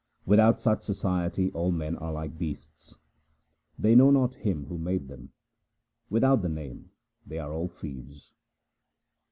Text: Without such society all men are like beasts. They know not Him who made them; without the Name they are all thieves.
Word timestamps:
Without 0.25 0.59
such 0.59 0.81
society 0.81 1.51
all 1.51 1.71
men 1.71 1.95
are 1.97 2.11
like 2.11 2.35
beasts. 2.39 2.95
They 3.77 3.93
know 3.93 4.09
not 4.09 4.33
Him 4.33 4.65
who 4.65 4.79
made 4.79 5.07
them; 5.09 5.31
without 6.09 6.41
the 6.41 6.49
Name 6.49 6.89
they 7.23 7.37
are 7.37 7.53
all 7.53 7.67
thieves. 7.67 8.33